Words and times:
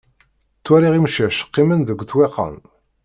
Ttwaliɣ 0.59 0.93
imcac 0.95 1.37
qqimen 1.47 1.79
deg 1.83 2.03
ṭṭwiqan. 2.05 2.55